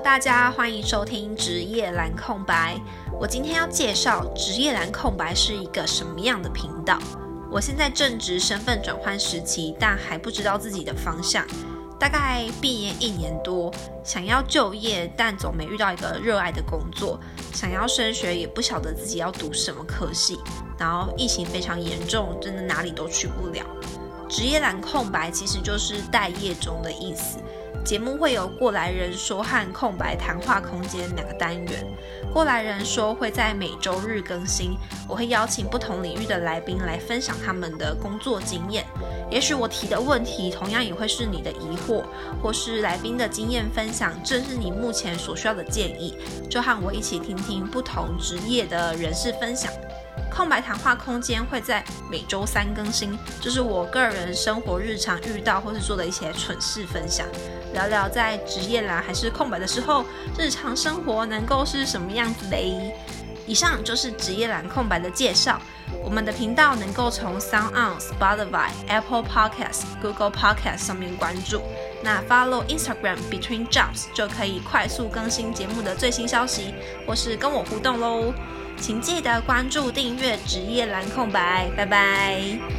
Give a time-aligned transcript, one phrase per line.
[0.00, 2.80] 大家欢迎收听职业蓝空白。
[3.18, 6.98] 我今天要介绍职业蓝空白是一个什么样的频道。
[7.50, 11.44] 我现在正值身份转换时期，但还不知道自己的方向。
[11.98, 13.72] 大概毕业一年多，
[14.04, 17.18] 想要就业，但总没遇到一个热爱的工作。
[17.52, 20.38] 想要升学，也不晓得自己要读什么科系。
[20.78, 23.66] 然后疫情非常严重，真的哪里都去不了。
[24.38, 27.38] 职业栏空白其实就是待业中的意思。
[27.84, 31.84] 节目会有过来人说和空白谈话空间两个单元。
[32.32, 34.76] 过来人说会在每周日更新，
[35.08, 38.86] 我会邀请不同领域的来宾来分享他们的工作经验。
[39.28, 42.04] 也许我提的问题同样也会是你的疑惑，
[42.40, 46.16] 或是来宾的经验分享正是你目前所需要的建议。
[46.48, 49.72] 就和我一起听听不同职业的人士分享。
[50.30, 57.26] 空白谈话空间会在每周三更新，就是我个人生活日常遇到或是做的一些蠢事分享，
[57.72, 60.04] 聊聊在职业栏还是空白的时候，
[60.38, 62.56] 日常生活能够是什么样子的？
[63.46, 65.60] 以上就是职业栏空白的介绍。
[66.04, 71.62] 我们的频道能够从 SoundOn、Spotify、Apple Podcasts、Google Podcasts 上面关注，
[72.02, 76.74] 那 Follow Instagram Between Jobs 就可以快速更新节目的最新消息，
[77.06, 78.32] 或是跟我互动喽。
[78.80, 82.77] 请记得关注、订阅职业蓝空白，拜拜。